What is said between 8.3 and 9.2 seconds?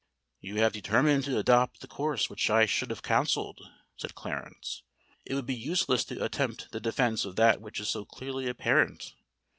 apparent.